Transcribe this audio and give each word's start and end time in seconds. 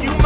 You 0.00 0.21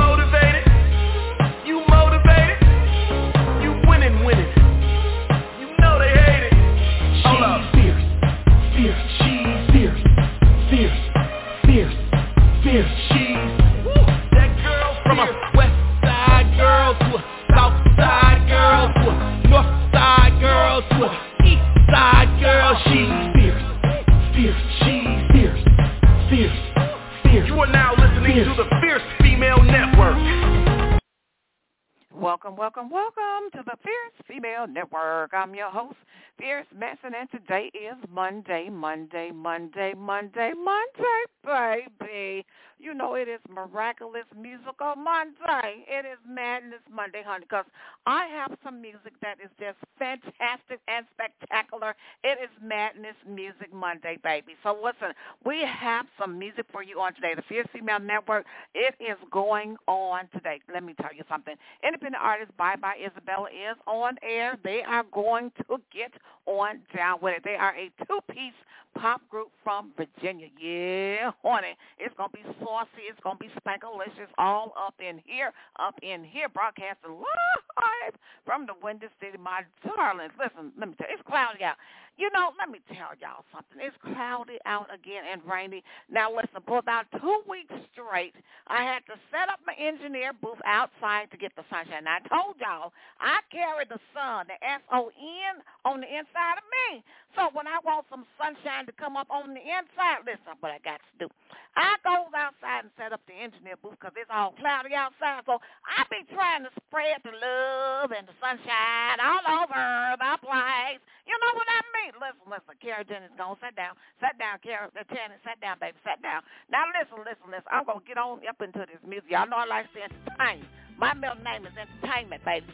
Monday, 38.10 38.68
Monday, 38.70 39.30
Monday, 39.30 39.92
Monday, 39.94 40.52
Monday, 40.52 41.22
baby. 41.44 42.44
You 42.78 42.92
know 42.92 43.14
it 43.14 43.28
is 43.28 43.40
miraculous 43.48 44.24
musical 44.38 44.94
Monday. 44.96 45.84
It 45.88 46.04
is 46.04 46.18
madness 46.28 46.80
Monday, 46.92 47.22
honey, 47.24 47.46
because 47.48 47.64
I 48.04 48.26
have 48.26 48.56
some 48.62 48.82
music 48.82 49.14
that 49.22 49.38
is 49.42 49.50
just 49.58 49.78
fantastic 49.98 50.80
and 50.88 51.06
spectacular. 51.12 51.94
It 52.22 52.38
is 52.42 52.50
madness 52.62 53.16
music 53.26 53.72
Monday, 53.72 54.18
baby. 54.22 54.54
So 54.62 54.76
listen, 54.82 55.14
we 55.44 55.62
have 55.64 56.06
some 56.18 56.38
music 56.38 56.66
for 56.70 56.82
you 56.82 57.00
on 57.00 57.14
today. 57.14 57.34
The 57.34 57.42
Fierce 57.48 57.66
Female 57.72 58.00
Network, 58.00 58.44
it 58.74 58.94
is 59.00 59.16
going 59.30 59.76
on 59.86 60.28
today. 60.34 60.60
Let 60.72 60.84
me 60.84 60.94
tell 61.00 61.14
you 61.14 61.24
something. 61.28 61.54
Independent 61.84 62.22
artist 62.22 62.55
Bye 62.56 62.76
Bye 62.76 62.94
Isabella 63.04 63.48
is 63.48 63.76
on 63.86 64.16
air. 64.22 64.58
They 64.62 64.82
are 64.82 65.04
going 65.12 65.52
to 65.58 65.80
get 65.92 66.12
on 66.46 66.80
down 66.94 67.18
with 67.20 67.36
it. 67.36 67.44
They 67.44 67.54
are 67.54 67.74
a 67.74 67.90
two-piece 68.06 68.54
pop 68.96 69.20
group 69.28 69.48
from 69.62 69.92
Virginia. 69.96 70.48
Yeah, 70.58 71.30
honey. 71.44 71.76
It's 71.98 72.14
going 72.16 72.30
to 72.30 72.36
be 72.36 72.44
saucy. 72.60 73.04
It's 73.10 73.20
going 73.22 73.36
to 73.36 73.44
be 73.44 73.50
spankalicious 73.60 74.30
all 74.38 74.72
up 74.78 74.94
in 75.00 75.20
here, 75.26 75.52
up 75.78 75.94
in 76.02 76.24
here, 76.24 76.48
broadcasting 76.48 77.12
live 77.12 78.14
from 78.44 78.66
the 78.66 78.72
Windy 78.82 79.06
City, 79.20 79.38
my 79.38 79.62
darlings. 79.84 80.32
Listen, 80.38 80.72
let 80.78 80.88
me 80.88 80.94
tell 80.96 81.08
you, 81.08 81.16
it's 81.18 81.28
cloudy 81.28 81.64
out. 81.64 81.76
You 82.16 82.30
know, 82.32 82.48
let 82.56 82.70
me 82.72 82.80
tell 82.88 83.12
y'all 83.20 83.44
something. 83.52 83.76
It's 83.76 83.96
cloudy 84.00 84.56
out 84.64 84.88
again 84.88 85.28
and 85.30 85.44
rainy. 85.44 85.84
Now 86.08 86.32
listen, 86.32 86.64
for 86.64 86.78
about 86.78 87.04
two 87.20 87.44
weeks 87.44 87.74
straight, 87.92 88.32
I 88.68 88.82
had 88.82 89.04
to 89.12 89.20
set 89.28 89.52
up 89.52 89.60
my 89.68 89.76
engineer 89.76 90.32
booth 90.32 90.56
outside 90.64 91.28
to 91.32 91.36
get 91.36 91.52
the 91.56 91.64
sunshine. 91.68 92.04
Now, 92.08 92.16
I 92.16 92.24
told 92.24 92.56
y'all 92.56 92.96
I 93.20 93.44
carry 93.52 93.84
the 93.84 94.00
sun, 94.16 94.48
the 94.48 94.56
S-O-N, 94.64 95.60
on 95.84 96.00
the 96.00 96.08
inside 96.08 96.35
of 96.36 96.64
me. 96.68 97.00
So 97.36 97.52
when 97.52 97.68
I 97.68 97.80
want 97.84 98.08
some 98.08 98.24
sunshine 98.40 98.88
to 98.88 98.94
come 98.96 99.16
up 99.16 99.28
on 99.28 99.52
the 99.52 99.60
inside, 99.60 100.24
listen 100.24 100.56
what 100.60 100.72
I 100.72 100.80
got 100.80 101.00
to 101.00 101.12
do. 101.20 101.28
I 101.76 102.00
goes 102.00 102.32
outside 102.32 102.88
and 102.88 102.92
set 102.96 103.12
up 103.12 103.20
the 103.28 103.36
engineer 103.36 103.76
booth 103.76 104.00
because 104.00 104.16
it's 104.16 104.32
all 104.32 104.56
cloudy 104.56 104.96
outside. 104.96 105.44
So 105.44 105.60
I 105.84 106.08
be 106.08 106.24
trying 106.32 106.64
to 106.64 106.72
spread 106.80 107.20
the 107.20 107.36
love 107.36 108.16
and 108.16 108.24
the 108.24 108.36
sunshine 108.40 109.20
all 109.20 109.44
over 109.44 109.76
the 110.16 110.32
place. 110.40 111.00
You 111.28 111.36
know 111.36 111.52
what 111.52 111.68
I 111.68 111.80
mean? 112.00 112.12
Listen, 112.16 112.46
listen. 112.48 112.74
Kara 112.80 113.04
Dennis, 113.04 113.34
go 113.36 113.60
sit 113.60 113.76
down. 113.76 113.92
Sit 114.24 114.32
down, 114.40 114.56
Kara. 114.64 114.88
Lieutenant, 114.96 115.44
sit 115.44 115.60
down, 115.60 115.76
baby. 115.76 116.00
Sit 116.00 116.24
down. 116.24 116.40
Now 116.72 116.88
listen, 116.96 117.20
listen, 117.28 117.52
listen. 117.52 117.68
I'm 117.68 117.84
to 117.84 118.00
get 118.08 118.16
on 118.16 118.40
up 118.48 118.56
into 118.64 118.88
this 118.88 119.02
music. 119.04 119.28
Y'all 119.28 119.44
know 119.44 119.60
I 119.60 119.68
like 119.68 119.92
to 119.92 120.00
entertain. 120.00 120.64
My 120.96 121.12
middle 121.12 121.36
name 121.44 121.68
is 121.68 121.76
Entertainment, 121.76 122.40
baby. 122.44 122.72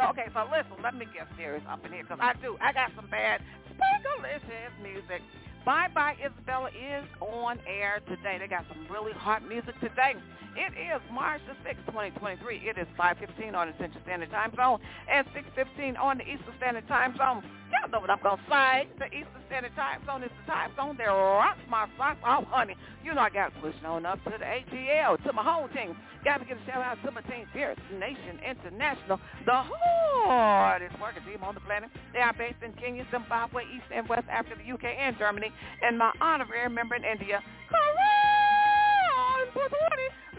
So, 0.00 0.08
okay, 0.08 0.28
so 0.32 0.48
listen, 0.50 0.82
let 0.82 0.94
me 0.94 1.04
get 1.12 1.28
serious 1.36 1.62
up 1.68 1.84
in 1.84 1.92
here 1.92 2.02
because 2.02 2.18
I 2.20 2.32
do. 2.40 2.56
I 2.60 2.72
got 2.72 2.90
some 2.96 3.06
bad, 3.10 3.42
spankalicious 3.68 4.72
music. 4.82 5.20
Bye 5.64 5.88
Bye 5.94 6.16
Isabella 6.24 6.70
is 6.72 7.04
on 7.20 7.58
air 7.66 8.00
today. 8.08 8.38
They 8.40 8.48
got 8.48 8.64
some 8.72 8.86
really 8.88 9.12
hot 9.12 9.46
music 9.46 9.78
today. 9.80 10.14
It 10.56 10.74
is 10.74 11.00
March 11.12 11.40
the 11.46 11.54
6th, 11.68 11.86
2023. 11.86 12.58
It 12.66 12.78
is 12.78 12.86
5.15 12.98 13.54
on 13.54 13.68
the 13.68 13.74
Central 13.78 14.02
Standard 14.02 14.30
Time 14.30 14.52
Zone 14.56 14.78
and 15.10 15.26
6.15 15.28 15.98
on 15.98 16.18
the 16.18 16.24
Eastern 16.24 16.54
Standard 16.58 16.88
Time 16.88 17.16
Zone. 17.16 17.42
Y'all 17.70 17.90
know 17.90 18.00
what 18.00 18.10
I'm 18.10 18.18
going 18.22 18.36
to 18.36 18.42
say. 18.50 18.88
The 18.98 19.06
Eastern 19.06 19.42
Standard 19.46 19.74
Time 19.76 20.02
Zone 20.06 20.22
is 20.22 20.30
the 20.42 20.52
time 20.52 20.70
zone 20.74 20.96
that 20.98 21.06
rocks 21.06 21.62
my 21.70 21.86
socks 21.96 22.18
off, 22.24 22.44
honey. 22.50 22.74
You 23.04 23.14
know 23.14 23.22
I 23.22 23.30
got 23.30 23.54
to 23.54 23.60
pushing 23.60 23.84
on 23.86 24.04
up 24.06 24.22
to 24.24 24.30
the 24.30 24.44
ATL, 24.44 25.22
to 25.22 25.32
my 25.32 25.42
whole 25.42 25.68
team. 25.68 25.96
Got 26.24 26.38
to 26.38 26.44
give 26.44 26.58
a 26.58 26.66
shout 26.66 26.82
out 26.82 26.98
to 27.04 27.10
my 27.10 27.22
team, 27.22 27.46
Fierce 27.52 27.78
Nation 27.98 28.42
International, 28.42 29.20
the 29.46 29.54
hardest 29.54 30.98
working 31.00 31.22
team 31.22 31.42
on 31.42 31.54
the 31.54 31.60
planet. 31.60 31.90
They 32.12 32.18
are 32.18 32.34
based 32.34 32.62
in 32.64 32.72
Kenya, 32.74 33.06
Zimbabwe, 33.10 33.62
East 33.70 33.86
and 33.94 34.08
West 34.08 34.26
Africa, 34.28 34.58
the 34.58 34.72
UK, 34.72 34.98
and 34.98 35.16
Germany. 35.16 35.52
And 35.82 35.96
my 35.96 36.12
honorary 36.20 36.70
member 36.70 36.96
in 36.96 37.04
India, 37.04 37.40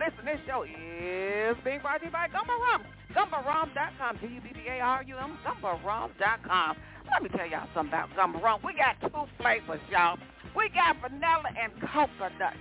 Listen, 0.02 0.26
this 0.26 0.40
show 0.48 0.64
is 0.64 1.56
being 1.64 1.80
brought 1.80 2.00
to 2.00 2.06
you 2.06 2.12
by 2.12 2.26
Gumba 2.28 2.58
Rum. 2.58 2.82
GumbaRum.com, 3.14 4.18
G-U-B-B-A-R-U-M, 4.18 5.38
GumbaRum.com. 5.46 6.78
Let 7.12 7.22
me 7.22 7.30
tell 7.30 7.46
y'all 7.46 7.68
something 7.76 7.94
about 7.94 8.10
Gumba 8.18 8.42
Rum. 8.42 8.62
We 8.66 8.74
got 8.74 8.98
two 9.00 9.30
flavors, 9.38 9.80
y'all. 9.92 10.18
We 10.56 10.70
got 10.70 10.98
vanilla 11.02 11.54
and 11.54 11.72
coconut. 11.82 12.58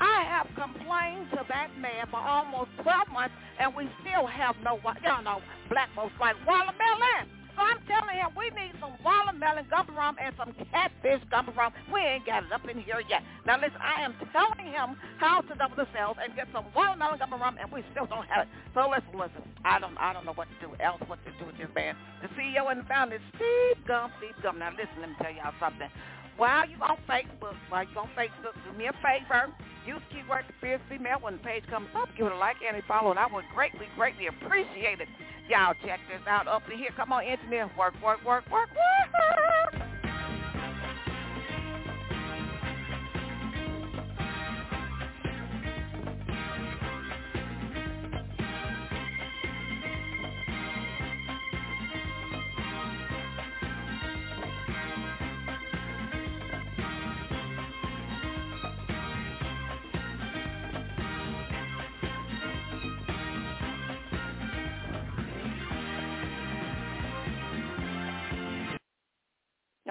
I 0.00 0.24
have 0.28 0.48
complained 0.52 1.30
to 1.30 1.46
that 1.48 1.70
man 1.80 2.08
for 2.10 2.20
almost 2.20 2.68
12 2.82 3.08
months, 3.08 3.34
and 3.58 3.74
we 3.74 3.88
still 4.04 4.26
have 4.26 4.56
no, 4.62 4.78
y'all 5.02 5.24
know, 5.24 5.40
black 5.70 5.88
folks 5.96 6.12
like 6.20 6.36
watermelon. 6.46 7.24
So 7.56 7.62
I'm 7.62 7.80
telling 7.86 8.16
him 8.16 8.30
we 8.36 8.50
need 8.56 8.72
some 8.80 8.94
watermelon 9.04 9.66
gumbo 9.70 9.92
rum 9.94 10.16
and 10.20 10.34
some 10.36 10.54
catfish 10.72 11.22
gumbo 11.30 11.52
rum. 11.52 11.72
We 11.92 12.00
ain't 12.00 12.26
got 12.26 12.44
it 12.44 12.52
up 12.52 12.68
in 12.68 12.78
here 12.80 13.02
yet. 13.08 13.22
Now 13.46 13.56
listen, 13.60 13.80
I 13.80 14.02
am 14.02 14.14
telling 14.32 14.66
him 14.72 14.96
how 15.18 15.42
to 15.42 15.54
double 15.54 15.76
the 15.76 15.86
sales 15.92 16.16
and 16.22 16.34
get 16.36 16.48
some 16.52 16.64
watermelon 16.74 17.18
gumbo 17.18 17.38
rum, 17.38 17.56
and 17.60 17.70
we 17.72 17.84
still 17.92 18.06
don't 18.06 18.26
have 18.28 18.46
it. 18.46 18.50
So 18.74 18.88
listen, 18.88 19.12
listen. 19.14 19.42
I 19.64 19.78
don't, 19.78 19.96
I 19.98 20.12
don't 20.12 20.24
know 20.26 20.34
what 20.34 20.48
to 20.48 20.66
do 20.66 20.72
else. 20.80 21.00
What 21.06 21.18
to 21.24 21.32
do 21.38 21.46
with 21.46 21.58
this 21.58 21.70
man? 21.74 21.96
The 22.22 22.28
CEO 22.38 22.70
and 22.70 22.80
the 22.80 22.88
founder 22.88 23.20
Steve 23.36 23.84
Gum. 23.86 24.10
Steve 24.18 24.36
Gum. 24.42 24.58
Now 24.58 24.70
listen, 24.72 25.00
let 25.00 25.10
me 25.10 25.16
tell 25.20 25.32
y'all 25.32 25.54
something. 25.60 25.88
While 26.36 26.68
you 26.68 26.76
on 26.80 26.96
Facebook, 27.08 27.56
while 27.68 27.84
you 27.84 27.98
on 27.98 28.08
Facebook, 28.16 28.54
do 28.64 28.76
me 28.76 28.86
a 28.86 28.92
favor. 29.04 29.52
Use 29.86 30.00
keyword 30.10 30.44
fierce 30.60 30.80
female 30.88 31.18
when 31.20 31.34
the 31.34 31.42
page 31.42 31.64
comes 31.68 31.88
up. 31.94 32.08
Give 32.16 32.26
it 32.26 32.32
a 32.32 32.36
like 32.36 32.56
and 32.66 32.76
a 32.76 32.82
follow, 32.86 33.10
and 33.10 33.18
I 33.18 33.26
would 33.26 33.44
greatly, 33.54 33.86
greatly 33.96 34.26
appreciate 34.28 35.00
it. 35.00 35.08
Y'all 35.48 35.74
check 35.84 36.00
this 36.08 36.22
out 36.26 36.46
up 36.48 36.64
to 36.66 36.76
here. 36.76 36.90
Come 36.96 37.12
on, 37.12 37.24
engineer. 37.24 37.70
Work, 37.76 37.94
work, 38.02 38.24
work, 38.24 38.44
work, 38.50 38.70
work. 38.70 39.41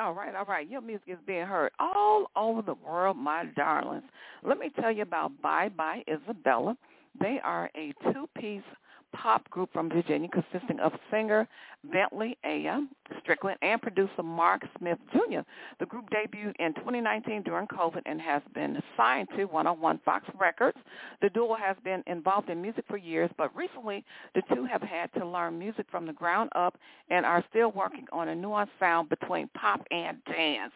All 0.02 0.14
right, 0.14 0.34
all 0.34 0.46
right. 0.46 0.68
Your 0.68 0.82
music 0.82 1.10
is 1.10 1.20
being 1.28 1.46
heard 1.46 1.72
all 1.78 2.26
over 2.36 2.64
the 2.64 2.74
world, 2.74 3.18
my 3.18 3.46
darlings. 3.56 4.04
Let 4.42 4.58
me 4.58 4.72
tell 4.80 4.92
you 4.92 5.04
about 5.04 5.40
Bye 5.44 5.70
Bye 5.70 6.04
Isabella. 6.12 6.76
They 7.20 7.38
are 7.44 7.70
a 7.76 7.94
two-piece 8.12 8.64
pop 9.14 9.50
group 9.50 9.72
from 9.74 9.90
Virginia 9.90 10.30
consisting 10.30 10.80
of 10.80 10.94
singer 11.10 11.48
Bentley 11.92 12.38
Ayer 12.46 12.82
Strickland 13.22 13.58
and 13.62 13.82
producer 13.82 14.24
Mark 14.24 14.64
Smith 14.78 14.98
Jr. 15.12 15.42
The 15.80 15.86
group 15.86 16.10
debuted 16.10 16.54
in 16.60 16.74
2019 16.76 17.44
during 17.44 17.68
COVID 17.68 18.02
and 18.06 18.22
has 18.22 18.42
been 18.54 18.82
signed 18.96 19.28
to 19.36 19.46
101 19.46 20.00
Fox 20.06 20.26
Records. 20.40 20.78
The 21.22 21.30
duo 21.30 21.56
has 21.56 21.76
been 21.84 22.04
involved 22.08 22.50
in 22.50 22.62
music 22.62 22.86
for 22.88 22.98
years, 22.98 23.30
but 23.38 23.56
recently 23.56 24.04
the 24.36 24.42
two 24.54 24.66
have 24.66 24.82
had 24.82 25.12
to 25.14 25.26
learn 25.26 25.58
music 25.58 25.86
from 25.90 26.06
the 26.06 26.14
ground 26.14 26.50
up 26.56 26.78
and 27.10 27.26
are 27.26 27.44
still 27.50 27.72
working 27.72 28.06
on 28.12 28.30
a 28.30 28.36
nuanced 28.36 28.70
sound 28.80 29.10
between 29.10 29.50
pop 29.56 29.82
and 29.92 30.18
dance. 30.26 30.74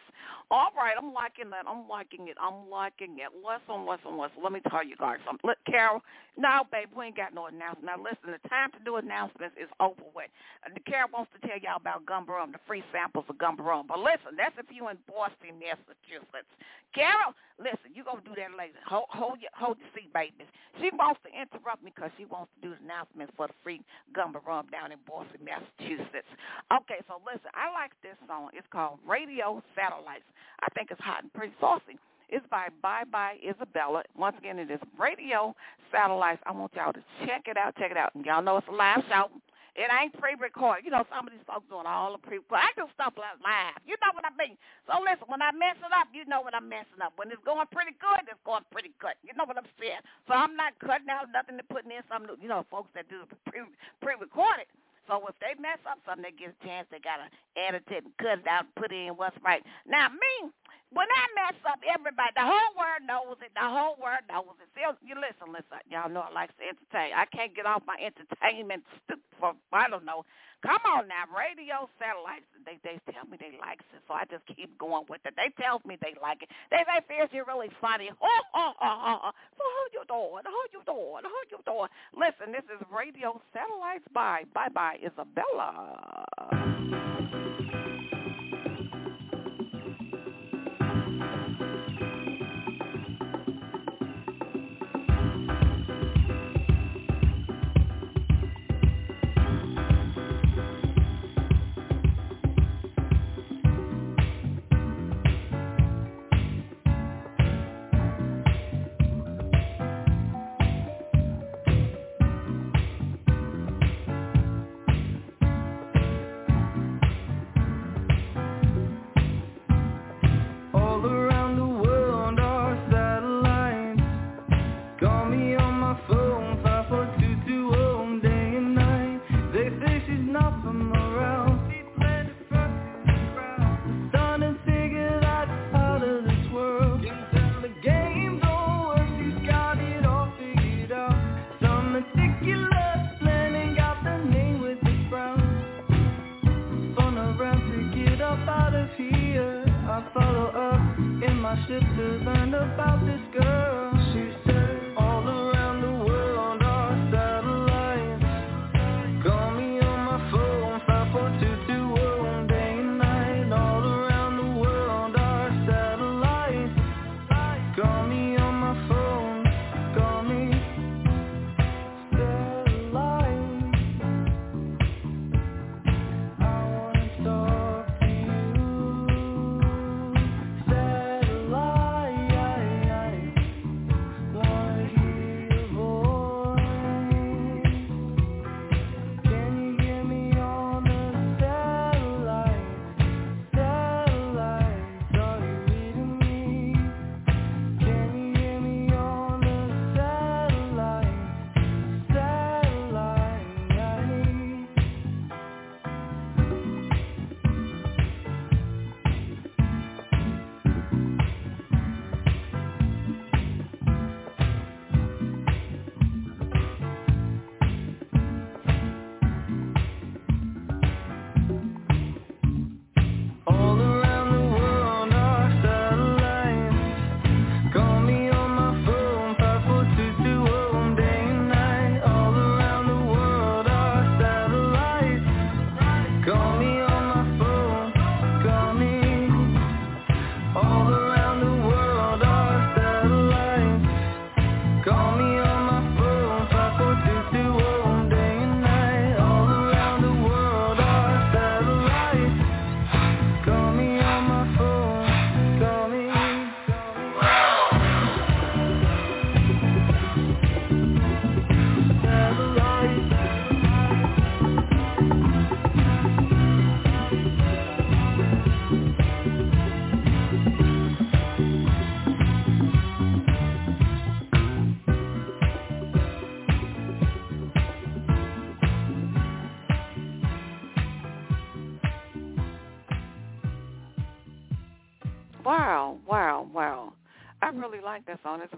All 0.50 0.70
right, 0.76 0.94
I'm 0.96 1.12
liking 1.12 1.50
that. 1.50 1.64
I'm 1.68 1.88
liking 1.88 2.28
it. 2.28 2.36
I'm 2.40 2.70
liking 2.70 3.18
it. 3.18 3.32
Listen, 3.34 3.84
listen, 3.86 4.16
listen. 4.16 4.42
Let 4.42 4.52
me 4.52 4.60
tell 4.70 4.84
you 4.84 4.94
guys 4.96 5.18
something. 5.26 5.48
Look, 5.48 5.58
Carol, 5.66 6.00
no, 6.36 6.62
babe, 6.70 6.88
we 6.96 7.06
ain't 7.06 7.16
got 7.16 7.34
no 7.34 7.46
announcement. 7.46 7.86
Now, 7.86 7.96
listen, 7.98 8.25
the 8.32 8.42
time 8.48 8.70
to 8.72 8.80
do 8.82 8.96
announcements 8.96 9.54
is 9.60 9.70
over 9.78 10.02
with. 10.14 10.30
Uh, 10.64 10.74
Carol 10.86 11.10
wants 11.12 11.30
to 11.34 11.40
tell 11.46 11.58
y'all 11.58 11.78
about 11.78 12.06
Gumbo 12.06 12.34
Rum, 12.34 12.52
the 12.52 12.62
free 12.66 12.82
samples 12.90 13.24
of 13.28 13.38
Gumbo 13.38 13.62
Rum. 13.62 13.86
But 13.86 14.00
listen, 14.00 14.34
that's 14.36 14.54
if 14.58 14.66
you 14.70 14.88
in 14.88 14.98
Boston, 15.06 15.58
Massachusetts. 15.60 16.50
Carol, 16.94 17.36
listen, 17.60 17.92
you 17.92 18.02
gonna 18.02 18.24
do 18.24 18.32
that 18.38 18.56
later. 18.56 18.80
Hold, 18.88 19.10
hold 19.12 19.38
your 19.42 19.52
hold 19.52 19.76
your 19.76 19.90
seat, 19.92 20.08
babies. 20.14 20.48
She 20.80 20.88
wants 20.96 21.20
to 21.24 21.30
interrupt 21.32 21.84
me 21.84 21.92
because 21.94 22.10
she 22.16 22.24
wants 22.24 22.52
to 22.56 22.58
do 22.64 22.70
the 22.72 22.80
announcements 22.84 23.32
for 23.36 23.48
the 23.48 23.56
free 23.60 23.84
Gumbo 24.16 24.40
Rum 24.46 24.66
down 24.72 24.92
in 24.92 25.00
Boston, 25.04 25.44
Massachusetts. 25.44 26.28
Okay, 26.72 27.04
so 27.08 27.20
listen, 27.24 27.52
I 27.52 27.68
like 27.72 27.92
this 28.00 28.16
song. 28.24 28.50
It's 28.56 28.68
called 28.72 29.00
Radio 29.04 29.60
Satellites. 29.76 30.26
I 30.64 30.68
think 30.72 30.88
it's 30.90 31.00
hot 31.00 31.22
and 31.22 31.32
pretty 31.32 31.52
saucy. 31.60 32.00
It's 32.28 32.46
by 32.50 32.68
Bye 32.82 33.04
Bye 33.04 33.38
Isabella. 33.46 34.02
Once 34.16 34.36
again, 34.38 34.58
it 34.58 34.70
is 34.70 34.80
Radio 34.98 35.54
Satellites. 35.92 36.42
I 36.46 36.52
want 36.52 36.72
y'all 36.74 36.92
to 36.92 37.02
check 37.24 37.46
it 37.46 37.56
out. 37.56 37.76
Check 37.76 37.90
it 37.90 37.96
out. 37.96 38.14
And 38.14 38.24
y'all 38.24 38.42
know 38.42 38.56
it's 38.56 38.68
a 38.68 38.74
live 38.74 39.02
show. 39.08 39.30
It 39.76 39.92
ain't 39.92 40.16
pre-recorded. 40.16 40.88
You 40.88 40.90
know, 40.90 41.04
some 41.12 41.28
of 41.28 41.36
these 41.36 41.44
folks 41.44 41.68
doing 41.68 41.84
all 41.84 42.16
the 42.16 42.22
pre 42.24 42.40
I 42.48 42.72
do 42.80 42.88
stuff 42.96 43.12
live. 43.20 43.76
You 43.84 44.00
know 44.00 44.10
what 44.16 44.24
I 44.24 44.32
mean? 44.40 44.56
So 44.88 44.96
listen, 45.04 45.28
when 45.28 45.44
I 45.44 45.52
mess 45.52 45.76
it 45.76 45.92
up, 45.92 46.08
you 46.16 46.24
know 46.24 46.40
what 46.40 46.56
I'm 46.56 46.64
messing 46.64 47.04
up. 47.04 47.12
When 47.20 47.28
it's 47.28 47.44
going 47.44 47.68
pretty 47.68 47.92
good, 48.00 48.24
it's 48.24 48.40
going 48.48 48.64
pretty 48.72 48.96
good. 48.96 49.20
You 49.20 49.36
know 49.36 49.44
what 49.44 49.60
I'm 49.60 49.68
saying? 49.76 50.00
So 50.24 50.32
I'm 50.32 50.56
not 50.56 50.72
cutting 50.80 51.12
out 51.12 51.28
nothing 51.28 51.60
to 51.60 51.64
putting 51.68 51.92
in 51.92 52.00
some, 52.08 52.24
you 52.40 52.48
know, 52.48 52.64
folks 52.72 52.88
that 52.96 53.12
do 53.12 53.28
pre 53.44 53.68
pre-recorded. 54.00 54.64
So 55.06 55.22
if 55.28 55.36
they 55.38 55.54
mess 55.60 55.78
up 55.84 56.00
something, 56.08 56.24
they 56.24 56.32
get 56.32 56.56
a 56.56 56.58
chance. 56.64 56.88
They 56.90 56.98
gotta 56.98 57.28
edit 57.54 57.84
it 57.92 58.02
and 58.08 58.16
cut 58.16 58.40
it 58.40 58.48
out, 58.48 58.66
and 58.66 58.74
put 58.80 58.90
in 58.96 59.14
what's 59.14 59.36
right. 59.44 59.62
Now 59.84 60.08
me, 60.08 60.50
when 60.94 61.08
I 61.10 61.24
mess 61.34 61.58
up, 61.66 61.80
everybody, 61.82 62.32
the 62.38 62.46
whole 62.46 62.72
world 62.78 63.02
knows 63.04 63.38
it. 63.42 63.50
The 63.54 63.66
whole 63.66 63.98
world 63.98 64.22
knows 64.30 64.54
it. 64.62 64.68
See, 64.74 64.86
you 65.02 65.14
listen, 65.18 65.50
listen. 65.50 65.82
Y'all 65.90 66.08
know 66.08 66.24
I 66.28 66.32
like 66.32 66.54
to 66.56 66.64
entertain. 66.64 67.12
I 67.16 67.26
can't 67.34 67.54
get 67.56 67.66
off 67.66 67.82
my 67.86 67.98
entertainment 67.98 68.84
for 69.40 69.54
I 69.72 69.88
don't 69.90 70.04
know. 70.06 70.24
Come 70.64 70.82
on 70.88 71.08
now, 71.08 71.28
radio 71.30 71.86
satellites. 72.00 72.48
They 72.64 72.80
they 72.82 72.98
tell 73.12 73.26
me 73.28 73.36
they 73.38 73.54
like 73.60 73.80
it, 73.80 74.02
so 74.08 74.14
I 74.14 74.24
just 74.26 74.46
keep 74.50 74.72
going 74.78 75.04
with 75.08 75.20
it. 75.26 75.34
They 75.36 75.52
tell 75.62 75.82
me 75.86 75.98
they 76.00 76.14
like 76.22 76.42
it. 76.42 76.50
They 76.70 76.82
say 76.88 76.98
Fierce, 77.06 77.30
you're 77.32 77.46
really 77.46 77.70
funny. 77.80 78.10
Oh, 78.22 78.42
oh, 78.54 78.72
oh, 78.82 79.18
oh. 79.30 79.32
So 79.56 79.62
hold 79.62 79.92
your 79.94 80.06
door, 80.06 80.40
hold 80.44 80.70
your 80.72 80.84
door, 80.84 81.20
hold 81.22 81.48
your 81.50 81.62
door. 81.66 81.88
Listen, 82.16 82.52
this 82.52 82.64
is 82.72 82.82
Radio 82.90 83.40
Satellites 83.52 84.04
by 84.14 84.44
Bye 84.54 84.68
Bye 84.70 84.98
Isabella. 85.04 86.25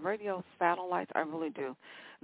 Radio 0.01 0.43
satellites. 0.57 1.11
I 1.15 1.19
really 1.19 1.49
do. 1.49 1.75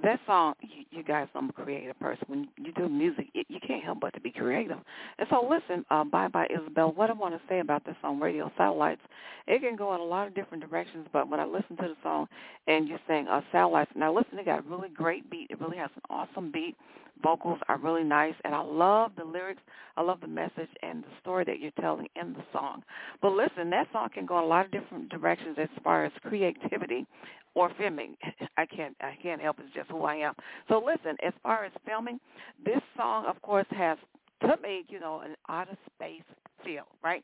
That 0.04 0.20
song, 0.26 0.56
you, 0.62 0.84
you 0.92 1.04
guys, 1.04 1.28
I'm 1.36 1.50
a 1.50 1.54
creative 1.54 1.98
person. 2.00 2.26
When 2.28 2.48
you 2.58 2.74
do 2.74 2.90
music, 2.90 3.28
it, 3.34 3.46
you 3.50 3.60
can't 3.66 3.84
help 3.84 4.02
but 4.02 4.14
to 4.16 4.20
be 4.22 4.32
creative. 4.32 4.78
And 5.20 5.28
so 5.30 5.48
listen, 5.50 5.86
uh, 5.90 6.04
Bye 6.04 6.28
Bye 6.28 6.48
Isabel, 6.50 6.92
what 6.92 7.10
I 7.10 7.14
want 7.14 7.34
to 7.34 7.42
say 7.48 7.60
about 7.60 7.86
this 7.86 7.96
song, 8.02 8.20
Radio 8.20 8.52
Satellites, 8.58 9.02
it 9.48 9.62
can 9.62 9.76
go 9.78 9.96
in 9.96 10.02
a 10.02 10.06
lot 10.06 10.28
of 10.28 10.36
different 10.36 10.70
directions, 10.70 11.08
but 11.14 11.30
when 11.30 11.40
I 11.40 11.46
listen 11.46 11.78
to 11.78 11.88
the 11.90 11.96
song 12.04 12.28
and 12.68 12.88
you're 12.88 13.00
saying 13.08 13.28
uh, 13.28 13.42
satellites, 13.52 13.92
now 13.96 14.14
listen, 14.14 14.38
it 14.40 14.46
got 14.46 14.60
a 14.60 14.70
really 14.70 14.90
great 14.90 15.30
beat. 15.30 15.48
It 15.50 15.62
really 15.62 15.78
has 15.78 15.92
an 15.96 16.02
awesome 16.10 16.52
beat. 16.52 16.76
vocals 17.24 17.60
are 17.70 17.78
really 17.78 18.04
nice, 18.04 18.36
and 18.44 18.54
I 18.54 18.62
love 18.62 19.12
the 19.18 19.24
lyrics. 19.24 19.62
I 19.98 20.02
love 20.02 20.20
the 20.22 20.28
message 20.28 20.70
and 20.82 21.04
the 21.04 21.10
story 21.22 21.46
that 21.46 21.60
you're 21.60 21.72
telling 21.80 22.08
in 22.22 22.34
the 22.34 22.44
song. 22.52 22.84
But 23.22 23.32
listen, 23.32 23.70
that 23.70 23.88
song 23.94 24.10
can 24.14 24.26
go 24.26 24.38
in 24.40 24.44
a 24.44 24.48
lot 24.48 24.66
of 24.66 24.72
different 24.72 25.10
directions 25.10 25.58
as 25.60 25.70
far 25.84 26.06
as 26.06 26.12
creativity 26.22 27.06
or 27.54 27.72
filming. 27.78 28.18
I 28.58 28.66
can't 28.66 28.96
I 29.02 29.18
can't 29.22 29.42
help 29.42 29.58
it's 29.60 29.74
just 29.74 29.85
who 29.90 30.04
I 30.04 30.16
am. 30.16 30.34
So 30.70 30.84
listen, 30.86 31.18
as 31.26 31.34
far 31.44 31.66
as 31.66 31.72
filming, 31.86 32.20
this 32.64 32.82
song 32.98 33.26
of 33.26 33.42
course 33.42 33.68
has 33.72 33.98
to 34.42 34.56
me, 34.62 34.86
you 34.90 35.00
know, 35.00 35.22
an 35.22 35.36
outer 35.50 35.78
space 35.96 36.24
feel, 36.64 36.84
right? 37.04 37.24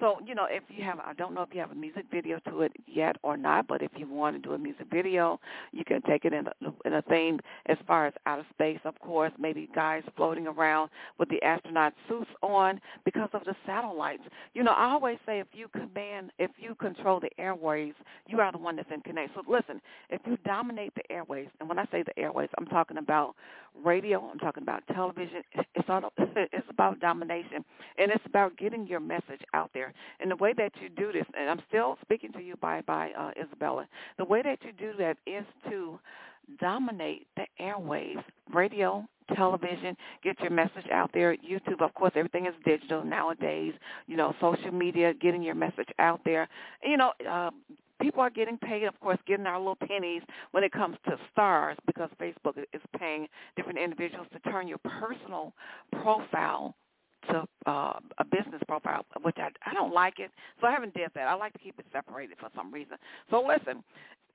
So, 0.00 0.16
you 0.26 0.34
know, 0.34 0.46
if 0.48 0.62
you 0.68 0.82
have, 0.84 0.98
I 1.00 1.12
don't 1.12 1.34
know 1.34 1.42
if 1.42 1.50
you 1.52 1.60
have 1.60 1.72
a 1.72 1.74
music 1.74 2.06
video 2.10 2.40
to 2.48 2.62
it 2.62 2.72
yet 2.86 3.16
or 3.22 3.36
not, 3.36 3.66
but 3.68 3.82
if 3.82 3.90
you 3.96 4.08
want 4.08 4.34
to 4.34 4.40
do 4.40 4.54
a 4.54 4.58
music 4.58 4.86
video, 4.90 5.38
you 5.72 5.84
can 5.84 6.00
take 6.02 6.24
it 6.24 6.32
in 6.32 6.46
a, 6.46 6.52
in 6.86 6.94
a 6.94 7.02
theme 7.02 7.38
as 7.66 7.76
far 7.86 8.06
as 8.06 8.14
outer 8.24 8.46
space, 8.54 8.78
of 8.84 8.98
course, 9.00 9.32
maybe 9.38 9.68
guys 9.74 10.02
floating 10.16 10.46
around 10.46 10.88
with 11.18 11.28
the 11.28 11.42
astronaut 11.42 11.92
suits 12.08 12.30
on 12.42 12.80
because 13.04 13.28
of 13.34 13.44
the 13.44 13.54
satellites. 13.66 14.22
You 14.54 14.62
know, 14.62 14.72
I 14.72 14.90
always 14.90 15.18
say 15.26 15.38
if 15.38 15.48
you 15.52 15.68
command, 15.68 16.32
if 16.38 16.50
you 16.58 16.74
control 16.76 17.20
the 17.20 17.30
airways, 17.38 17.92
you 18.26 18.40
are 18.40 18.50
the 18.50 18.58
one 18.58 18.76
that's 18.76 18.88
in 18.92 19.02
connect. 19.02 19.34
So 19.34 19.42
listen, 19.46 19.82
if 20.08 20.22
you 20.26 20.38
dominate 20.46 20.94
the 20.94 21.12
airways, 21.12 21.48
and 21.60 21.68
when 21.68 21.78
I 21.78 21.84
say 21.92 22.02
the 22.02 22.18
airways, 22.18 22.48
I'm 22.56 22.66
talking 22.66 22.96
about 22.96 23.34
radio, 23.84 24.20
I'm 24.30 24.38
talking 24.38 24.62
about 24.62 24.82
television. 24.94 25.42
It's 25.74 25.88
all, 25.88 26.12
it's 26.18 26.66
about 26.70 27.00
domination, 27.00 27.64
and 27.98 28.10
it's 28.10 28.24
about 28.26 28.56
getting 28.56 28.86
your 28.86 29.00
message 29.00 29.40
out 29.54 29.70
there. 29.74 29.89
And 30.20 30.30
the 30.30 30.36
way 30.36 30.52
that 30.56 30.72
you 30.80 30.88
do 30.88 31.12
this, 31.12 31.24
and 31.36 31.50
I'm 31.50 31.62
still 31.68 31.98
speaking 32.02 32.32
to 32.32 32.40
you 32.40 32.56
by 32.60 32.82
by 32.82 33.10
uh, 33.18 33.30
Isabella, 33.42 33.86
the 34.18 34.24
way 34.24 34.42
that 34.42 34.58
you 34.62 34.72
do 34.72 34.92
that 34.98 35.16
is 35.26 35.44
to 35.68 35.98
dominate 36.58 37.26
the 37.36 37.44
airwaves, 37.60 38.22
radio, 38.52 39.06
television, 39.34 39.96
get 40.22 40.38
your 40.40 40.50
message 40.50 40.86
out 40.92 41.10
there. 41.12 41.36
YouTube, 41.36 41.80
of 41.80 41.94
course, 41.94 42.12
everything 42.16 42.46
is 42.46 42.54
digital 42.64 43.04
nowadays. 43.04 43.72
You 44.06 44.16
know, 44.16 44.34
social 44.40 44.72
media, 44.72 45.14
getting 45.14 45.42
your 45.42 45.54
message 45.54 45.88
out 45.98 46.20
there. 46.24 46.48
You 46.82 46.96
know, 46.96 47.12
uh, 47.28 47.50
people 48.00 48.20
are 48.20 48.30
getting 48.30 48.58
paid, 48.58 48.84
of 48.84 48.98
course, 49.00 49.18
getting 49.26 49.46
our 49.46 49.58
little 49.58 49.76
pennies 49.76 50.22
when 50.50 50.64
it 50.64 50.72
comes 50.72 50.96
to 51.06 51.16
stars 51.32 51.76
because 51.86 52.10
Facebook 52.20 52.58
is 52.72 52.80
paying 52.98 53.28
different 53.56 53.78
individuals 53.78 54.26
to 54.32 54.50
turn 54.50 54.66
your 54.66 54.78
personal 54.78 55.52
profile 56.02 56.74
to 57.28 57.44
uh, 57.66 57.98
a 58.18 58.24
business 58.24 58.62
profile, 58.66 59.04
which 59.22 59.36
I 59.38 59.48
I 59.64 59.74
don't 59.74 59.92
like 59.92 60.18
it, 60.18 60.30
so 60.60 60.66
I 60.66 60.72
haven't 60.72 60.94
did 60.94 61.10
that. 61.14 61.28
I 61.28 61.34
like 61.34 61.52
to 61.52 61.58
keep 61.58 61.78
it 61.78 61.86
separated 61.92 62.38
for 62.38 62.48
some 62.54 62.72
reason. 62.72 62.96
So 63.30 63.42
listen, 63.46 63.82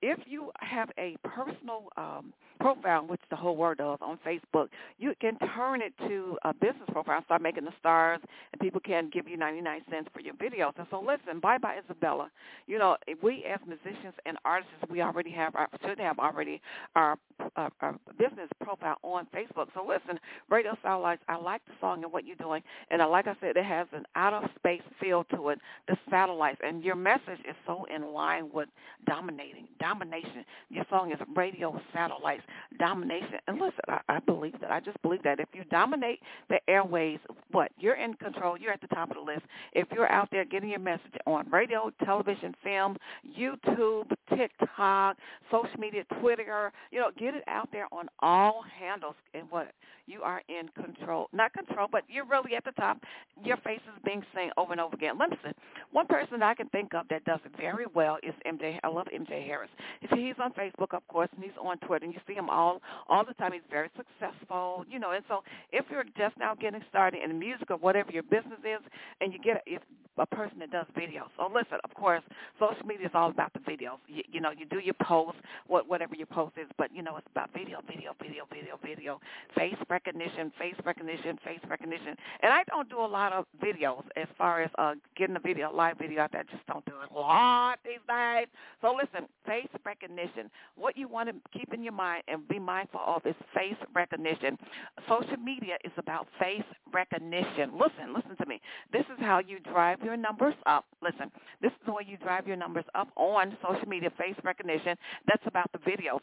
if 0.05 0.19
you 0.27 0.51
have 0.59 0.91
a 0.99 1.17
personal 1.23 1.89
um, 1.97 2.31
profile, 2.59 3.05
which 3.07 3.19
is 3.21 3.27
the 3.31 3.35
whole 3.35 3.57
world 3.57 3.79
of 3.81 3.99
on 4.03 4.19
Facebook, 4.25 4.67
you 4.99 5.13
can 5.19 5.35
turn 5.55 5.81
it 5.81 5.93
to 6.07 6.37
a 6.43 6.53
business 6.53 6.87
profile, 6.91 7.23
start 7.25 7.41
making 7.41 7.65
the 7.65 7.73
stars, 7.79 8.19
and 8.51 8.61
people 8.61 8.79
can 8.79 9.09
give 9.11 9.27
you 9.27 9.35
99 9.35 9.81
cents 9.89 10.07
for 10.13 10.19
your 10.21 10.35
videos. 10.35 10.73
And 10.77 10.85
so 10.91 10.99
listen, 10.99 11.39
bye-bye, 11.39 11.79
Isabella. 11.83 12.29
You 12.67 12.77
know, 12.77 12.97
we 13.23 13.45
as 13.51 13.59
musicians 13.67 14.13
and 14.27 14.37
artists, 14.45 14.75
we 14.91 15.01
already 15.01 15.31
have, 15.31 15.55
our, 15.55 15.67
should 15.83 15.99
have 15.99 16.19
already 16.19 16.61
our, 16.95 17.17
our, 17.55 17.71
our 17.81 17.95
business 18.19 18.49
profile 18.63 18.97
on 19.01 19.25
Facebook. 19.33 19.67
So 19.73 19.83
listen, 19.87 20.19
Radio 20.51 20.77
Satellites, 20.83 21.23
I 21.27 21.37
like 21.37 21.65
the 21.65 21.73
song 21.81 22.03
and 22.03 22.13
what 22.13 22.27
you're 22.27 22.35
doing. 22.35 22.61
And 22.91 23.01
like 23.09 23.25
I 23.25 23.35
said, 23.41 23.57
it 23.57 23.65
has 23.65 23.87
an 23.91 24.05
out-of-space 24.15 24.83
feel 25.01 25.23
to 25.35 25.49
it, 25.49 25.59
the 25.87 25.97
satellites. 26.11 26.59
And 26.63 26.83
your 26.83 26.95
message 26.95 27.39
is 27.49 27.55
so 27.65 27.85
in 27.93 28.13
line 28.13 28.51
with 28.53 28.69
dominating, 29.07 29.67
domination. 29.95 30.45
Your 30.69 30.85
song 30.89 31.11
is 31.11 31.19
radio 31.35 31.79
satellites, 31.93 32.43
domination. 32.79 33.39
And 33.47 33.59
listen, 33.59 33.79
I, 33.87 33.99
I 34.09 34.19
believe 34.19 34.59
that. 34.61 34.71
I 34.71 34.79
just 34.79 35.01
believe 35.01 35.23
that 35.23 35.39
if 35.39 35.47
you 35.53 35.63
dominate 35.65 36.19
the 36.49 36.59
airways, 36.67 37.19
what? 37.51 37.71
You're 37.79 37.95
in 37.95 38.13
control. 38.15 38.57
You're 38.57 38.73
at 38.73 38.81
the 38.81 38.87
top 38.87 39.11
of 39.11 39.17
the 39.17 39.21
list. 39.21 39.43
If 39.73 39.87
you're 39.93 40.11
out 40.11 40.29
there 40.31 40.45
getting 40.45 40.69
your 40.69 40.79
message 40.79 41.13
on 41.25 41.49
radio, 41.49 41.91
television, 42.03 42.53
film, 42.63 42.97
YouTube, 43.37 44.11
TikTok, 44.35 45.17
social 45.51 45.79
media, 45.79 46.03
Twitter, 46.19 46.71
you 46.91 46.99
know, 46.99 47.11
get 47.17 47.35
it 47.35 47.43
out 47.47 47.69
there 47.71 47.87
on 47.91 48.07
all 48.19 48.63
handles. 48.79 49.15
And 49.33 49.43
what? 49.49 49.71
You 50.07 50.21
are 50.21 50.41
in 50.49 50.69
control. 50.69 51.29
Not 51.33 51.53
control, 51.53 51.87
but 51.91 52.03
you're 52.07 52.25
really 52.25 52.55
at 52.55 52.63
the 52.63 52.71
top. 52.73 52.99
Your 53.43 53.57
face 53.57 53.79
is 53.87 54.01
being 54.03 54.23
seen 54.35 54.51
over 54.55 54.71
and 54.71 54.79
over 54.79 54.95
again. 54.95 55.17
Listen, 55.17 55.53
one 55.91 56.05
person 56.05 56.43
I 56.43 56.53
can 56.53 56.69
think 56.69 56.93
of 56.93 57.07
that 57.09 57.25
does 57.25 57.39
it 57.43 57.51
very 57.59 57.85
well 57.93 58.17
is 58.21 58.33
MJ. 58.45 58.77
I 58.83 58.87
love 58.87 59.07
MJ 59.13 59.45
Harris. 59.45 59.69
He's 60.01 60.35
on 60.41 60.53
Facebook, 60.53 60.93
of 60.93 61.07
course, 61.07 61.29
and 61.35 61.43
he's 61.43 61.53
on 61.61 61.77
Twitter, 61.79 62.05
and 62.05 62.13
you 62.13 62.19
see 62.27 62.33
him 62.33 62.49
all 62.49 62.81
all 63.09 63.25
the 63.25 63.33
time. 63.33 63.53
He's 63.53 63.61
very 63.69 63.89
successful, 63.95 64.85
you 64.89 64.99
know. 64.99 65.11
And 65.11 65.23
so, 65.27 65.43
if 65.71 65.85
you're 65.89 66.03
just 66.17 66.37
now 66.37 66.55
getting 66.55 66.81
started 66.89 67.21
in 67.23 67.37
music 67.37 67.71
or 67.71 67.77
whatever 67.77 68.11
your 68.11 68.23
business 68.23 68.59
is, 68.63 68.81
and 69.21 69.33
you 69.33 69.39
get 69.39 69.61
if 69.65 69.81
a 70.17 70.25
person 70.25 70.59
that 70.59 70.71
does 70.71 70.85
videos. 70.97 71.27
So 71.37 71.49
listen, 71.53 71.77
of 71.83 71.93
course, 71.93 72.21
social 72.59 72.85
media 72.85 73.07
is 73.07 73.11
all 73.13 73.29
about 73.29 73.51
the 73.53 73.59
videos. 73.59 73.99
You, 74.07 74.23
you 74.31 74.41
know, 74.41 74.51
you 74.51 74.65
do 74.65 74.79
your 74.79 74.95
post, 75.01 75.37
what 75.67 75.89
whatever 75.89 76.15
your 76.15 76.27
post 76.27 76.53
is, 76.57 76.67
but 76.77 76.89
you 76.93 77.03
know, 77.03 77.17
it's 77.17 77.27
about 77.31 77.51
video, 77.53 77.81
video, 77.87 78.13
video, 78.21 78.45
video, 78.51 78.79
video, 78.83 79.19
face 79.57 79.75
recognition, 79.89 80.51
face 80.57 80.75
recognition, 80.85 81.37
face 81.43 81.59
recognition. 81.69 82.15
And 82.41 82.53
I 82.53 82.63
don't 82.69 82.89
do 82.89 82.99
a 82.99 83.05
lot 83.05 83.33
of 83.33 83.45
videos 83.63 84.03
as 84.15 84.27
far 84.37 84.61
as 84.61 84.71
uh 84.77 84.93
getting 85.17 85.35
a 85.35 85.39
video, 85.39 85.73
live 85.73 85.97
video 85.97 86.21
out 86.21 86.31
there. 86.31 86.45
I 86.47 86.51
just 86.51 86.65
don't 86.67 86.85
do 86.85 86.93
it 87.03 87.11
a 87.13 87.19
lot 87.19 87.79
these 87.83 88.03
days. 88.07 88.47
So 88.81 88.95
listen, 88.95 89.27
face 89.45 89.64
recognition. 89.85 90.49
What 90.75 90.97
you 90.97 91.07
want 91.07 91.29
to 91.29 91.35
keep 91.57 91.73
in 91.73 91.83
your 91.83 91.93
mind 91.93 92.23
and 92.27 92.47
be 92.47 92.59
mindful 92.59 93.01
of 93.05 93.25
is 93.25 93.35
face 93.53 93.75
recognition. 93.93 94.57
Social 95.07 95.37
media 95.37 95.75
is 95.83 95.91
about 95.97 96.27
face 96.39 96.63
recognition. 96.93 97.71
Listen, 97.73 98.13
listen 98.15 98.35
to 98.37 98.45
me. 98.45 98.61
This 98.91 99.03
is 99.03 99.19
how 99.19 99.39
you 99.39 99.59
drive 99.59 99.99
your 100.03 100.17
numbers 100.17 100.55
up. 100.65 100.85
Listen, 101.01 101.31
this 101.61 101.71
is 101.71 101.77
the 101.85 101.93
way 101.93 102.03
you 102.07 102.17
drive 102.17 102.47
your 102.47 102.57
numbers 102.57 102.85
up 102.95 103.09
on 103.15 103.55
social 103.61 103.87
media, 103.87 104.11
face 104.17 104.35
recognition. 104.43 104.97
That's 105.27 105.43
about 105.45 105.71
the 105.71 105.79
videos. 105.79 106.19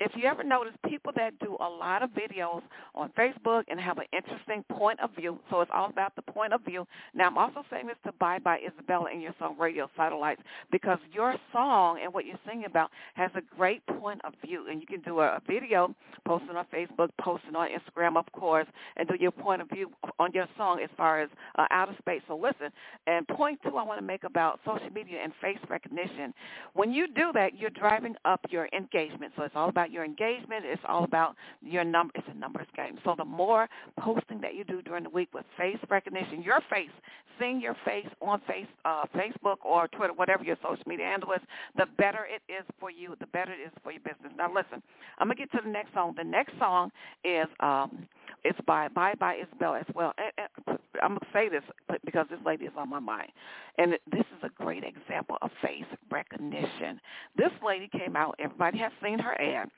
If 0.00 0.12
you 0.16 0.24
ever 0.24 0.44
notice 0.44 0.74
people 0.88 1.12
that 1.16 1.38
do 1.38 1.56
a 1.60 1.68
lot 1.68 2.02
of 2.02 2.10
videos 2.10 2.62
on 2.94 3.10
Facebook 3.18 3.64
and 3.68 3.80
have 3.80 3.98
an 3.98 4.06
interesting 4.12 4.64
point 4.70 5.00
of 5.00 5.10
view, 5.16 5.38
so 5.50 5.60
it's 5.60 5.70
all 5.72 5.88
about 5.90 6.14
the 6.16 6.22
point 6.22 6.52
of 6.52 6.62
view. 6.62 6.86
Now, 7.14 7.26
I'm 7.28 7.38
also 7.38 7.64
saying 7.70 7.86
this 7.86 7.96
to 8.04 8.12
Bye 8.12 8.38
Bye 8.38 8.60
Isabella 8.66 9.06
and 9.12 9.22
your 9.22 9.34
song 9.38 9.56
Radio 9.58 9.88
Satellites 9.96 10.40
because 10.70 10.98
your 11.12 11.34
song 11.52 11.98
and 12.02 12.12
what 12.12 12.26
you're 12.26 12.38
singing 12.46 12.66
about 12.66 12.85
has 13.14 13.30
a 13.34 13.42
great 13.56 13.84
point 13.86 14.20
of 14.24 14.32
view. 14.44 14.66
And 14.70 14.80
you 14.80 14.86
can 14.86 15.00
do 15.00 15.20
a, 15.20 15.36
a 15.36 15.42
video, 15.46 15.94
post 16.26 16.44
it 16.50 16.56
on 16.56 16.64
Facebook, 16.72 17.08
post 17.20 17.44
it 17.48 17.56
on 17.56 17.68
Instagram, 17.68 18.16
of 18.16 18.30
course, 18.32 18.66
and 18.96 19.08
do 19.08 19.14
your 19.18 19.30
point 19.30 19.62
of 19.62 19.68
view 19.68 19.90
on 20.18 20.32
your 20.32 20.46
song 20.56 20.80
as 20.82 20.90
far 20.96 21.20
as 21.20 21.28
uh, 21.58 21.66
outer 21.70 21.94
space. 21.98 22.22
So 22.28 22.36
listen, 22.36 22.70
and 23.06 23.26
point 23.28 23.60
two 23.62 23.76
I 23.76 23.82
want 23.82 24.00
to 24.00 24.06
make 24.06 24.24
about 24.24 24.60
social 24.64 24.90
media 24.90 25.18
and 25.22 25.32
face 25.40 25.58
recognition. 25.68 26.32
When 26.74 26.92
you 26.92 27.06
do 27.06 27.30
that, 27.34 27.58
you're 27.58 27.70
driving 27.70 28.14
up 28.24 28.40
your 28.50 28.68
engagement. 28.72 29.32
So 29.36 29.42
it's 29.42 29.54
all 29.56 29.68
about 29.68 29.90
your 29.90 30.04
engagement. 30.04 30.64
It's 30.64 30.82
all 30.88 31.04
about 31.04 31.36
your 31.62 31.84
number. 31.84 32.12
It's 32.14 32.26
a 32.30 32.38
numbers 32.38 32.66
game. 32.76 32.98
So 33.04 33.14
the 33.16 33.24
more 33.24 33.68
posting 33.98 34.40
that 34.40 34.54
you 34.54 34.64
do 34.64 34.82
during 34.82 35.04
the 35.04 35.10
week 35.10 35.28
with 35.34 35.44
face 35.56 35.78
recognition, 35.90 36.42
your 36.42 36.60
face, 36.70 36.90
seeing 37.38 37.60
your 37.60 37.76
face 37.84 38.06
on 38.20 38.40
face, 38.46 38.66
uh, 38.84 39.04
Facebook 39.14 39.56
or 39.64 39.88
Twitter, 39.88 40.12
whatever 40.12 40.44
your 40.44 40.56
social 40.62 40.82
media 40.86 41.06
handle 41.06 41.32
is, 41.32 41.40
the 41.76 41.86
better 41.98 42.26
it 42.26 42.42
is 42.50 42.64
for 42.78 42.90
you, 42.90 43.16
the 43.20 43.26
better 43.26 43.52
it 43.52 43.66
is 43.66 43.72
for 43.82 43.92
your 43.92 44.00
business. 44.00 44.32
Now 44.36 44.52
listen, 44.52 44.82
I'm 45.18 45.28
gonna 45.28 45.34
get 45.34 45.50
to 45.52 45.60
the 45.64 45.70
next 45.70 45.92
song. 45.94 46.14
The 46.16 46.24
next 46.24 46.52
song 46.58 46.90
is 47.24 47.46
um, 47.60 48.06
it's 48.44 48.58
by 48.66 48.88
Bye 48.88 49.14
Bye 49.18 49.40
Isabel 49.46 49.74
as 49.74 49.86
well. 49.94 50.12
And, 50.18 50.48
and 50.68 50.78
I'm 51.02 51.10
gonna 51.10 51.32
say 51.32 51.48
this 51.48 51.62
because 52.04 52.26
this 52.30 52.40
lady 52.44 52.66
is 52.66 52.72
on 52.76 52.88
my 52.88 53.00
mind, 53.00 53.30
and 53.78 53.92
this 54.10 54.20
is 54.20 54.42
a 54.42 54.50
great 54.62 54.84
example 54.84 55.38
of 55.42 55.50
face 55.62 55.84
recognition. 56.10 57.00
This 57.36 57.52
lady 57.64 57.88
came 57.88 58.16
out. 58.16 58.36
Everybody 58.38 58.78
has 58.78 58.92
seen 59.02 59.18
her 59.18 59.40
ad 59.40 59.68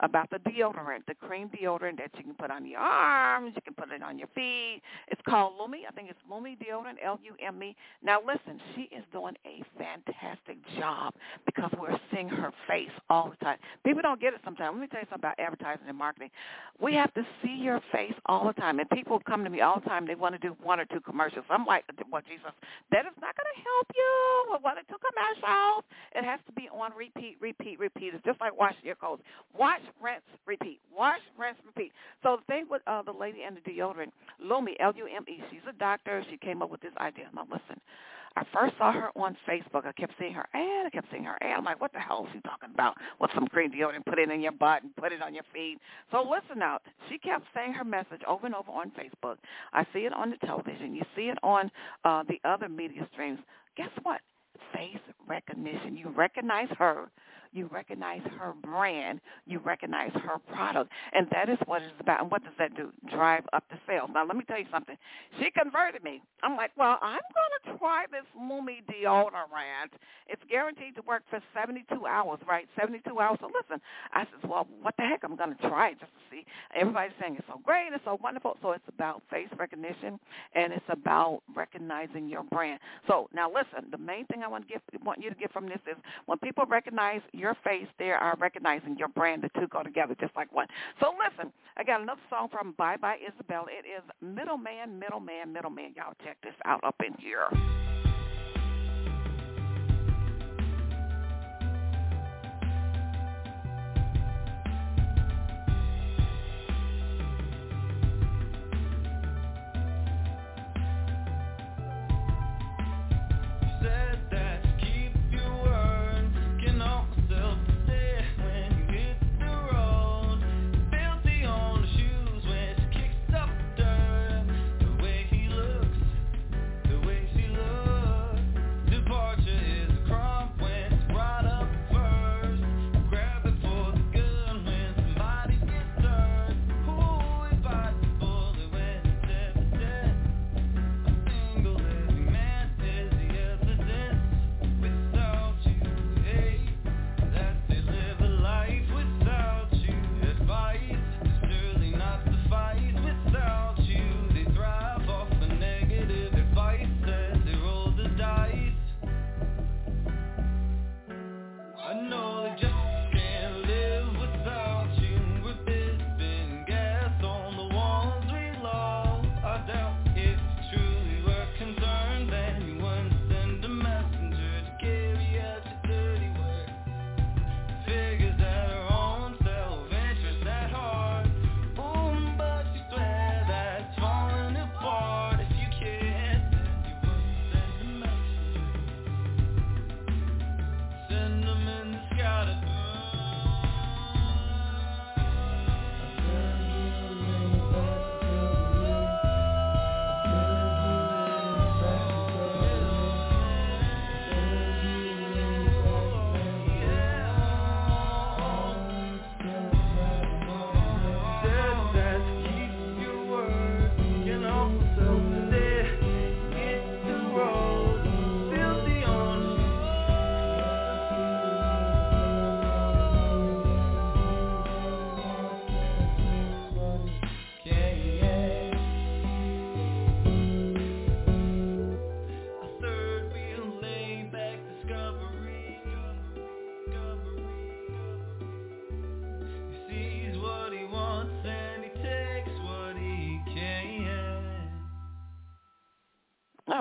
about 0.00 0.30
the 0.30 0.38
deodorant, 0.38 1.06
the 1.06 1.14
cream 1.14 1.48
deodorant 1.48 1.98
that 1.98 2.10
you 2.16 2.24
can 2.24 2.34
put 2.34 2.50
on 2.50 2.66
your 2.66 2.80
arms, 2.80 3.52
you 3.54 3.62
can 3.62 3.74
put 3.74 3.90
it 3.92 4.02
on 4.02 4.18
your 4.18 4.28
feet. 4.34 4.80
It's 5.08 5.20
called 5.28 5.54
Lume. 5.58 5.82
I 5.88 5.92
think 5.92 6.10
it's 6.10 6.20
Lume 6.30 6.56
deodorant, 6.56 6.96
L-U-M-E. 7.04 7.76
Now 8.02 8.20
listen, 8.20 8.60
she 8.74 8.82
is 8.94 9.04
doing 9.12 9.34
a 9.46 9.62
fantastic 9.78 10.58
job 10.78 11.14
because 11.44 11.70
we're 11.78 11.98
seeing 12.12 12.28
her 12.28 12.52
face 12.68 12.90
all 13.10 13.30
the 13.30 13.44
time. 13.44 13.58
People 13.84 14.02
don't 14.02 14.20
get 14.20 14.34
it 14.34 14.40
sometimes. 14.44 14.74
Let 14.74 14.80
me 14.80 14.86
tell 14.88 15.00
you 15.00 15.06
something 15.10 15.28
about 15.28 15.38
advertising 15.38 15.86
and 15.88 15.96
marketing. 15.98 16.30
We 16.80 16.94
have 16.94 17.12
to 17.14 17.22
see 17.42 17.54
your 17.54 17.80
face 17.92 18.14
all 18.26 18.46
the 18.46 18.52
time, 18.52 18.78
and 18.78 18.88
people 18.90 19.20
come 19.26 19.44
to 19.44 19.50
me 19.50 19.60
all 19.60 19.80
the 19.80 19.88
time. 19.88 20.06
They 20.06 20.14
want 20.14 20.34
to 20.34 20.38
do 20.38 20.56
one 20.62 20.80
or 20.80 20.84
two 20.86 21.00
commercials. 21.00 21.44
I'm 21.50 21.64
like, 21.64 21.84
well, 22.10 22.22
Jesus, 22.28 22.52
that 22.90 23.06
is 23.06 23.16
not 23.20 23.34
going 23.36 23.50
to 23.54 23.60
help 23.62 23.86
you 23.94 24.52
with 24.52 24.62
one 24.62 24.78
or 24.78 24.82
two 24.88 24.96
commercials. 25.00 25.84
It 26.14 26.24
has 26.24 26.40
to 26.46 26.52
be 26.52 26.68
on 26.72 26.92
repeat, 26.96 27.36
repeat, 27.40 27.78
repeat. 27.78 28.14
It's 28.14 28.24
just 28.24 28.40
like 28.40 28.56
washing 28.56 28.84
your 28.84 28.94
clothes. 28.94 29.20
Wash, 29.66 29.80
rinse, 30.00 30.22
repeat. 30.46 30.78
Wash, 30.96 31.18
rinse, 31.36 31.58
repeat. 31.66 31.90
So 32.22 32.36
the 32.38 32.44
thing 32.52 32.66
with 32.70 32.82
uh, 32.86 33.02
the 33.02 33.10
lady 33.10 33.38
and 33.44 33.56
the 33.56 33.60
deodorant, 33.68 34.12
Lume, 34.40 34.68
L-U-M-E, 34.78 35.42
she's 35.50 35.66
a 35.68 35.72
doctor. 35.72 36.24
She 36.30 36.36
came 36.36 36.62
up 36.62 36.70
with 36.70 36.80
this 36.82 36.92
idea. 36.98 37.24
Now 37.34 37.48
listen, 37.50 37.80
I 38.36 38.44
first 38.54 38.74
saw 38.78 38.92
her 38.92 39.08
on 39.16 39.36
Facebook. 39.48 39.84
I 39.84 39.90
kept 39.90 40.12
seeing 40.20 40.34
her 40.34 40.46
ad. 40.54 40.86
I 40.86 40.90
kept 40.92 41.08
seeing 41.10 41.24
her 41.24 41.36
ad. 41.42 41.58
I'm 41.58 41.64
like, 41.64 41.80
what 41.80 41.92
the 41.92 41.98
hell 41.98 42.26
is 42.26 42.30
she 42.32 42.40
talking 42.42 42.70
about? 42.72 42.94
What's 43.18 43.34
some 43.34 43.46
green 43.46 43.72
deodorant? 43.72 44.06
Put 44.06 44.20
it 44.20 44.30
in 44.30 44.40
your 44.40 44.52
butt 44.52 44.84
and 44.84 44.94
put 44.94 45.10
it 45.10 45.20
on 45.20 45.34
your 45.34 45.42
feet. 45.52 45.78
So 46.12 46.18
listen 46.22 46.62
out. 46.62 46.82
She 47.10 47.18
kept 47.18 47.46
saying 47.52 47.72
her 47.72 47.84
message 47.84 48.20
over 48.28 48.46
and 48.46 48.54
over 48.54 48.70
on 48.70 48.92
Facebook. 48.92 49.38
I 49.72 49.84
see 49.92 50.06
it 50.06 50.12
on 50.12 50.30
the 50.30 50.46
television. 50.46 50.94
You 50.94 51.02
see 51.16 51.22
it 51.22 51.38
on 51.42 51.72
uh, 52.04 52.22
the 52.28 52.38
other 52.48 52.68
media 52.68 53.08
streams. 53.12 53.40
Guess 53.76 53.90
what? 54.04 54.20
Face 54.72 55.02
recognition. 55.26 55.96
You 55.96 56.10
recognize 56.10 56.68
her 56.78 57.10
you 57.56 57.68
recognize 57.72 58.20
her 58.38 58.54
brand, 58.62 59.20
you 59.46 59.58
recognize 59.60 60.12
her 60.14 60.38
product, 60.52 60.90
and 61.12 61.26
that 61.32 61.48
is 61.48 61.58
what 61.66 61.82
it's 61.82 61.92
about. 62.00 62.20
And 62.20 62.30
what 62.30 62.44
does 62.44 62.52
that 62.58 62.76
do? 62.76 62.90
Drive 63.10 63.44
up 63.52 63.64
the 63.70 63.78
sales. 63.86 64.10
Now, 64.12 64.26
let 64.26 64.36
me 64.36 64.44
tell 64.46 64.58
you 64.58 64.66
something. 64.70 64.96
She 65.40 65.50
converted 65.50 66.04
me. 66.04 66.22
I'm 66.42 66.56
like, 66.56 66.70
well, 66.76 66.98
I'm 67.02 67.20
going 67.34 67.74
to 67.74 67.78
try 67.78 68.04
this 68.10 68.26
Lumi 68.38 68.84
deodorant. 68.86 69.92
It's 70.28 70.42
guaranteed 70.50 70.94
to 70.96 71.02
work 71.02 71.22
for 71.30 71.40
72 71.54 72.06
hours, 72.06 72.40
right? 72.48 72.66
72 72.78 73.18
hours. 73.18 73.38
So 73.40 73.46
listen, 73.46 73.80
I 74.12 74.24
said, 74.24 74.48
well, 74.48 74.66
what 74.82 74.94
the 74.96 75.04
heck? 75.04 75.22
I'm 75.24 75.36
going 75.36 75.56
to 75.56 75.68
try 75.68 75.90
it 75.90 76.00
just 76.00 76.12
to 76.12 76.20
see. 76.30 76.44
Everybody's 76.74 77.12
saying 77.20 77.36
it's 77.38 77.46
so 77.48 77.60
great, 77.64 77.88
it's 77.92 78.04
so 78.04 78.18
wonderful. 78.22 78.56
So 78.62 78.72
it's 78.72 78.84
about 78.88 79.22
face 79.30 79.48
recognition, 79.58 80.18
and 80.54 80.72
it's 80.72 80.84
about 80.88 81.42
recognizing 81.54 82.28
your 82.28 82.42
brand. 82.42 82.80
So 83.06 83.28
now 83.32 83.48
listen, 83.48 83.90
the 83.90 83.98
main 83.98 84.26
thing 84.26 84.42
I 84.42 84.48
want 84.48 84.66
to 84.66 84.72
get 84.72 84.82
want 85.04 85.22
you 85.22 85.30
to 85.30 85.36
get 85.36 85.52
from 85.52 85.66
this 85.66 85.78
is 85.90 85.96
when 86.26 86.38
people 86.38 86.64
recognize 86.66 87.20
your 87.32 87.45
face, 87.62 87.86
they 87.98 88.10
are 88.10 88.36
recognizing 88.38 88.96
your 88.96 89.08
brand. 89.08 89.42
The 89.42 89.50
two 89.60 89.68
go 89.68 89.82
together 89.82 90.16
just 90.20 90.34
like 90.36 90.52
one. 90.52 90.66
So 91.00 91.14
listen, 91.18 91.52
I 91.76 91.84
got 91.84 92.00
another 92.00 92.20
song 92.30 92.48
from 92.50 92.72
Bye 92.72 92.96
Bye 92.96 93.18
Isabel. 93.32 93.66
It 93.68 93.86
is 93.86 94.02
Middleman, 94.20 94.98
Middleman, 94.98 95.52
Middleman. 95.52 95.92
Y'all 95.96 96.14
check 96.24 96.38
this 96.42 96.54
out 96.64 96.82
up 96.84 96.96
in 97.04 97.14
here. 97.18 97.48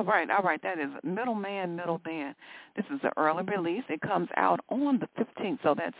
Right, 0.05 0.29
all 0.29 0.43
right. 0.43 0.61
That 0.61 0.79
is 0.79 0.89
Middleman, 1.03 1.75
Middleman. 1.75 2.35
This 2.75 2.85
is 2.93 2.99
an 3.03 3.11
early 3.17 3.43
release. 3.43 3.83
It 3.89 4.01
comes 4.01 4.29
out 4.37 4.59
on 4.69 4.99
the 4.99 5.07
15th, 5.23 5.59
so 5.63 5.73
that's 5.75 5.95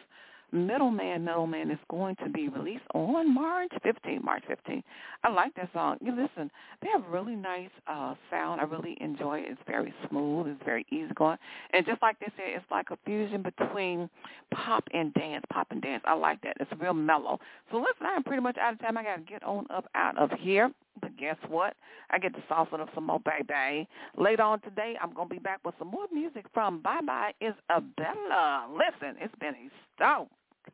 Middleman, 0.52 1.26
Middleman 1.26 1.72
is 1.72 1.80
going 1.89 2.15
to 2.24 2.30
be 2.30 2.48
released 2.48 2.86
on 2.94 3.34
March 3.34 3.72
15th. 3.84 4.24
March 4.24 4.44
15th. 4.50 4.84
I 5.24 5.30
like 5.30 5.54
that 5.56 5.70
song. 5.74 5.98
You 6.02 6.12
listen, 6.12 6.52
they 6.82 6.88
have 6.94 7.04
a 7.04 7.10
really 7.10 7.36
nice 7.36 7.72
uh 7.88 8.13
sound. 8.30 8.62
I 8.62 8.63
really 8.65 8.96
enjoy 9.02 9.39
it. 9.39 9.48
It's 9.50 9.62
very 9.68 9.94
smooth. 10.08 10.48
It's 10.48 10.63
very 10.63 10.86
easygoing. 10.91 11.38
And 11.74 11.86
just 11.86 12.02
like 12.02 12.20
they 12.20 12.32
said, 12.38 12.56
it's 12.56 12.65
like 12.72 12.91
a 12.91 12.98
fusion 13.06 13.44
between 13.44 14.10
pop 14.54 14.84
and 14.94 15.13
dance. 15.15 15.44
Pop 15.52 15.68
and 15.72 15.82
dance. 15.82 16.04
I 16.06 16.13
like 16.13 16.41
that. 16.41 16.58
It's 16.60 16.72
real 16.80 16.94
mellow. 16.94 17.39
So 17.72 17.78
listen, 17.78 18.06
I 18.06 18.15
am 18.15 18.24
pretty 18.24 18.41
much 18.41 18.58
out 18.58 18.74
of 18.74 18.80
time. 18.80 18.98
I 18.98 19.04
got 19.04 19.15
to 19.15 19.22
get 19.24 19.44
on 19.44 19.65
up 19.70 19.86
out 19.96 20.18
of 20.18 20.30
here. 20.39 20.72
But 21.01 21.17
guess 21.17 21.38
what? 21.47 21.75
I 22.10 22.19
get 22.19 22.34
to 22.36 22.43
soften 22.47 22.81
up 22.81 22.89
some 22.95 23.08
more, 23.08 23.19
baby. 23.19 23.88
Later 24.17 24.43
on 24.43 24.62
today, 24.62 24.95
I'm 25.01 25.13
going 25.13 25.27
to 25.29 25.36
be 25.36 25.39
back 25.39 25.60
with 25.65 25.75
some 25.77 25.89
more 25.89 26.08
music 26.13 26.45
from 26.53 26.81
Bye 26.81 27.01
Bye 27.05 27.34
Isabella. 27.41 28.67
Listen, 28.71 29.15
it's 29.19 29.36
been 29.39 29.55
a 29.55 29.69
stone 29.95 30.27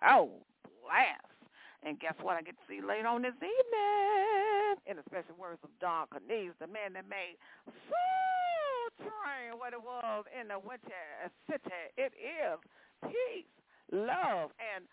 cold 0.04 0.42
blast. 0.84 1.26
And 1.84 2.00
guess 2.00 2.14
what? 2.22 2.38
I 2.38 2.42
get 2.42 2.56
to 2.56 2.64
see 2.70 2.82
later 2.86 3.08
on 3.08 3.24
this 3.24 3.34
evening. 3.36 4.78
In 4.86 4.98
the 4.98 5.04
special 5.10 5.36
words 5.40 5.60
of 5.64 5.70
Don 5.80 6.08
Cornelius, 6.08 6.54
the 6.60 6.68
man 6.68 6.94
that 6.94 7.10
made 7.10 7.38
Soul 7.66 9.08
Train 9.08 9.58
what 9.58 9.74
it 9.74 9.82
was 9.82 10.26
in 10.40 10.48
the 10.50 10.60
Windy 10.60 10.94
City. 11.50 11.72
It 11.98 12.14
is 12.22 12.60
peace, 13.02 13.50
love, 13.92 14.52
and 14.62 14.86